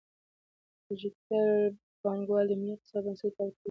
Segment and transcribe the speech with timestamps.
[0.87, 1.47] ډیجیټل
[2.03, 3.59] بانکوالي د ملي اقتصاد بنسټ پیاوړی کوي.